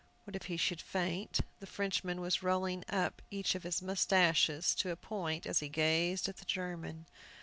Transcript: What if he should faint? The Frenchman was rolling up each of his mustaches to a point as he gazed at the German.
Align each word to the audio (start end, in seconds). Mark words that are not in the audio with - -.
What 0.23 0.35
if 0.35 0.45
he 0.45 0.57
should 0.57 0.81
faint? 0.81 1.41
The 1.59 1.67
Frenchman 1.67 2.21
was 2.21 2.41
rolling 2.41 2.83
up 2.89 3.21
each 3.29 3.53
of 3.53 3.61
his 3.61 3.83
mustaches 3.83 4.73
to 4.79 4.89
a 4.89 4.95
point 4.95 5.45
as 5.45 5.59
he 5.59 5.69
gazed 5.69 6.27
at 6.27 6.37
the 6.37 6.45
German. 6.45 7.05